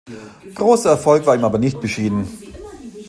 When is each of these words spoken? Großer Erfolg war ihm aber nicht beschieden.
Großer 0.55 0.89
Erfolg 0.89 1.27
war 1.27 1.35
ihm 1.35 1.45
aber 1.45 1.59
nicht 1.59 1.79
beschieden. 1.79 2.27